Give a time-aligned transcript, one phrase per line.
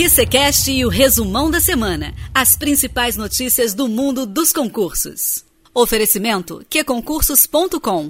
[0.00, 2.14] QCCast e o resumão da semana.
[2.34, 5.44] As principais notícias do mundo dos concursos.
[5.74, 8.08] Oferecimento qconcursos.com.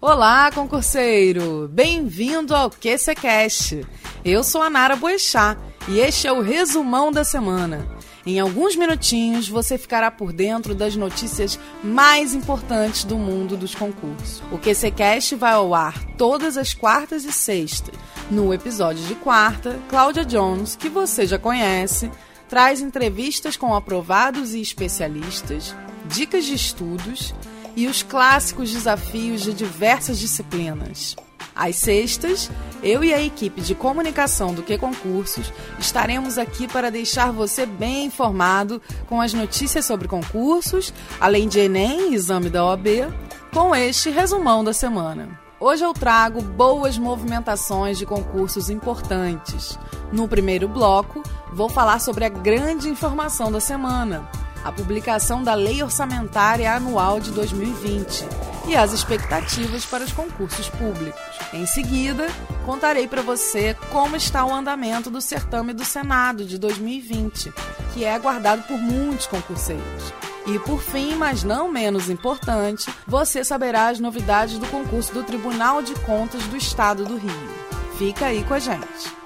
[0.00, 1.68] Olá, concurseiro!
[1.70, 3.86] Bem-vindo ao QCCast.
[4.24, 7.86] Eu sou a Nara Boechat e este é o resumão da semana.
[8.30, 14.40] Em alguns minutinhos você ficará por dentro das notícias mais importantes do mundo dos concursos.
[14.52, 17.92] O QCCast vai ao ar todas as quartas e sextas.
[18.30, 22.08] No episódio de quarta, Cláudia Jones, que você já conhece,
[22.48, 25.74] traz entrevistas com aprovados e especialistas,
[26.06, 27.34] dicas de estudos
[27.74, 31.16] e os clássicos desafios de diversas disciplinas.
[31.54, 32.50] Às sextas,
[32.82, 38.06] eu e a equipe de comunicação do Que Concursos estaremos aqui para deixar você bem
[38.06, 43.12] informado com as notícias sobre concursos, além de Enem e exame da OAB,
[43.52, 45.38] com este resumão da semana.
[45.58, 49.78] Hoje eu trago boas movimentações de concursos importantes.
[50.10, 54.28] No primeiro bloco, vou falar sobre a grande informação da semana
[54.64, 58.24] a publicação da Lei Orçamentária Anual de 2020
[58.66, 61.20] e as expectativas para os concursos públicos.
[61.52, 62.28] Em seguida,
[62.64, 67.52] contarei para você como está o andamento do certame do Senado de 2020,
[67.92, 70.12] que é aguardado por muitos concurseiros.
[70.46, 75.82] E por fim, mas não menos importante, você saberá as novidades do concurso do Tribunal
[75.82, 77.50] de Contas do Estado do Rio.
[77.98, 79.20] Fica aí com a gente.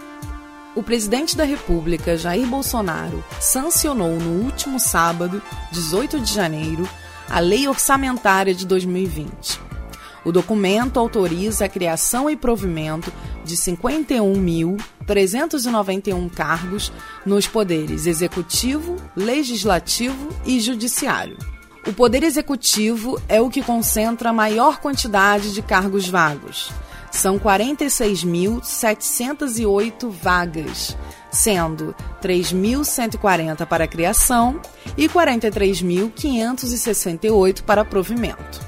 [0.75, 6.89] O presidente da República, Jair Bolsonaro, sancionou no último sábado, 18 de janeiro,
[7.28, 9.61] a Lei Orçamentária de 2020.
[10.25, 13.12] O documento autoriza a criação e provimento
[13.44, 16.91] de 51.391 cargos
[17.27, 21.36] nos poderes executivo, legislativo e judiciário.
[21.86, 26.70] O poder executivo é o que concentra a maior quantidade de cargos vagos,
[27.15, 30.98] são 46.708 vagas,
[31.31, 34.61] sendo 3.140 para criação
[34.97, 38.61] e 43.568 para provimento.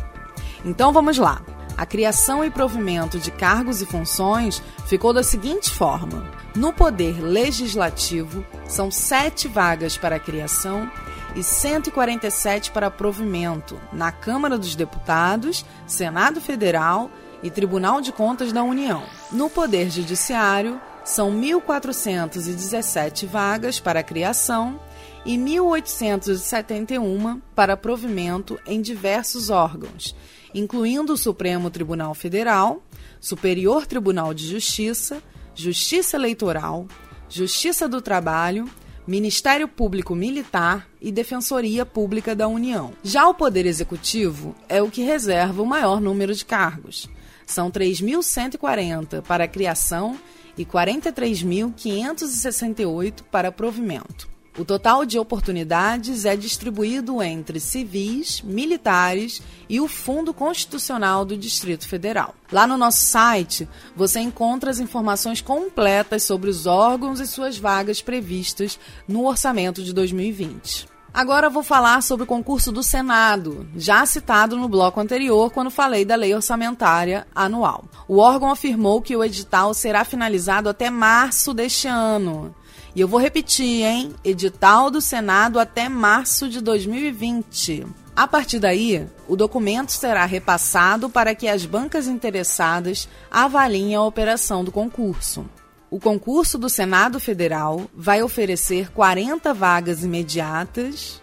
[0.65, 1.43] Então vamos lá.
[1.77, 8.47] A criação e provimento de cargos e funções ficou da seguinte forma: no Poder Legislativo,
[8.67, 10.89] são sete vagas para criação
[11.35, 17.11] e 147 para provimento na Câmara dos Deputados, Senado Federal
[17.47, 19.05] e Tribunal de Contas da União.
[19.31, 24.81] No Poder Judiciário, são 1.417 vagas para criação
[25.25, 30.17] e 1.871 para provimento em diversos órgãos,
[30.53, 32.83] incluindo o Supremo Tribunal Federal,
[33.21, 35.23] Superior Tribunal de Justiça,
[35.55, 36.89] Justiça Eleitoral,
[37.29, 38.69] Justiça do Trabalho,
[39.07, 42.91] Ministério Público Militar e Defensoria Pública da União.
[43.05, 47.09] Já o Poder Executivo é o que reserva o maior número de cargos.
[47.47, 50.19] São 3.140 para criação
[50.59, 54.37] e 43.568 para provimento.
[54.59, 61.87] O total de oportunidades é distribuído entre civis, militares e o Fundo Constitucional do Distrito
[61.87, 62.35] Federal.
[62.51, 68.01] Lá no nosso site, você encontra as informações completas sobre os órgãos e suas vagas
[68.01, 70.96] previstas no orçamento de 2020.
[71.17, 76.05] Agora vou falar sobre o concurso do Senado, já citado no bloco anterior quando falei
[76.05, 77.87] da lei orçamentária anual.
[78.07, 82.55] O órgão afirmou que o edital será finalizado até março deste ano.
[82.95, 84.15] E eu vou repetir, hein?
[84.23, 87.87] Edital do Senado até março de 2020.
[88.15, 94.63] A partir daí, o documento será repassado para que as bancas interessadas avaliem a operação
[94.63, 95.47] do concurso.
[95.89, 101.23] O concurso do Senado Federal vai oferecer 40 vagas imediatas,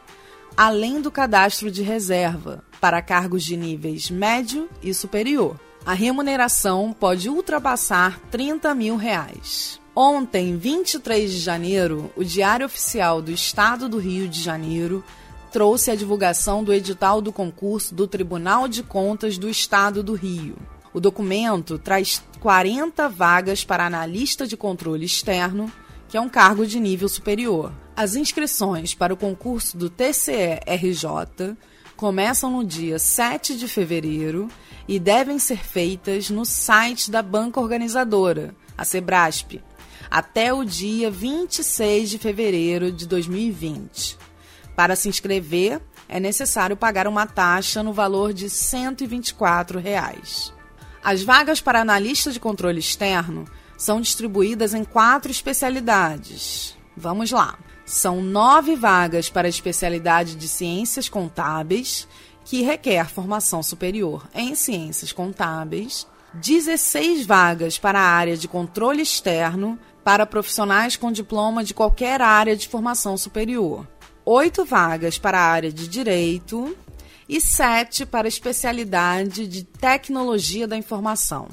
[0.55, 5.59] além do cadastro de reserva, para cargos de níveis médio e superior.
[5.85, 9.81] A remuneração pode ultrapassar 30 mil reais.
[9.93, 15.03] Ontem, 23 de janeiro, o Diário Oficial do Estado do Rio de Janeiro
[15.51, 20.55] trouxe a divulgação do edital do concurso do Tribunal de Contas do Estado do Rio.
[20.93, 25.71] O documento traz 40 vagas para analista de controle externo,
[26.07, 27.73] que é um cargo de nível superior.
[27.95, 31.57] As inscrições para o concurso do TCE-RJ
[31.97, 34.47] começam no dia 7 de fevereiro
[34.87, 39.61] e devem ser feitas no site da banca organizadora, a Sebrasp,
[40.11, 44.17] até o dia 26 de fevereiro de 2020.
[44.75, 50.53] Para se inscrever, é necessário pagar uma taxa no valor de 124 reais.
[51.03, 53.45] As vagas para analista de controle externo
[53.77, 56.77] são distribuídas em quatro especialidades.
[56.95, 57.57] Vamos lá.
[57.85, 62.07] São nove vagas para a especialidade de ciências contábeis,
[62.45, 66.07] que requer formação superior em ciências contábeis.
[66.35, 72.55] 16 vagas para a área de controle externo para profissionais com diploma de qualquer área
[72.55, 73.87] de formação superior,
[74.25, 76.75] 8 vagas para a área de direito
[77.27, 81.47] e 7 para a especialidade de tecnologia da informação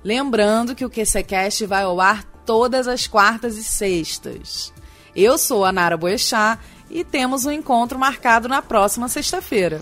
[0.04, 4.74] Lembrando que o QCcast vai ao ar todas as quartas e sextas.
[5.16, 6.60] Eu sou a Nara Boechat
[6.90, 9.82] e temos um encontro marcado na próxima sexta-feira.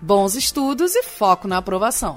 [0.00, 2.14] Bons estudos e foco na aprovação!